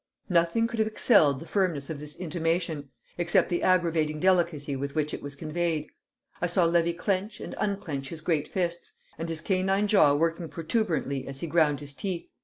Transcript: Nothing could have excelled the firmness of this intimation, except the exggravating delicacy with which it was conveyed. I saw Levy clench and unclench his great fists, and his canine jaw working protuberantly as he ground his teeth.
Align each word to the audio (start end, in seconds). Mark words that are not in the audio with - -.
Nothing 0.29 0.65
could 0.65 0.79
have 0.79 0.87
excelled 0.87 1.39
the 1.39 1.45
firmness 1.45 1.87
of 1.91 1.99
this 1.99 2.15
intimation, 2.15 2.89
except 3.19 3.49
the 3.49 3.61
exggravating 3.61 4.19
delicacy 4.19 4.75
with 4.75 4.95
which 4.95 5.13
it 5.13 5.21
was 5.21 5.35
conveyed. 5.35 5.91
I 6.41 6.47
saw 6.47 6.65
Levy 6.65 6.93
clench 6.93 7.39
and 7.39 7.53
unclench 7.59 8.09
his 8.09 8.21
great 8.21 8.47
fists, 8.47 8.93
and 9.19 9.29
his 9.29 9.41
canine 9.41 9.85
jaw 9.85 10.15
working 10.15 10.49
protuberantly 10.49 11.27
as 11.27 11.41
he 11.41 11.45
ground 11.45 11.81
his 11.81 11.93
teeth. 11.93 12.27